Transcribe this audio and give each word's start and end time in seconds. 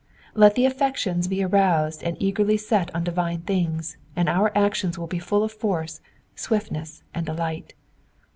Let 0.33 0.55
the 0.55 0.65
affections 0.65 1.27
be 1.27 1.43
aroused 1.43 2.01
and 2.01 2.17
eagerly 2.19 2.57
set 2.57 2.89
on 2.95 3.03
divine 3.03 3.41
things, 3.41 3.97
and 4.15 4.27
our 4.29 4.51
actions 4.57 4.97
will 4.97 5.05
be 5.05 5.19
full 5.19 5.43
of 5.43 5.51
force, 5.51 6.01
swiftness, 6.35 7.03
and 7.13 7.23
delight. 7.23 7.75